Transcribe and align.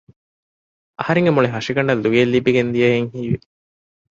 އަހަރެންގެ 0.99 1.31
މުޅި 1.35 1.47
ހަށިގަނޑަށް 1.53 2.01
ލުޔެއް 2.03 2.31
ލިބިގެންދިޔަހެން 2.33 3.09
ހީވި 3.13 3.37